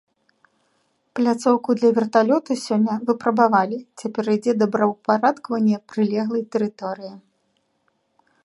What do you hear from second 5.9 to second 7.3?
прылеглай тэрыторыі.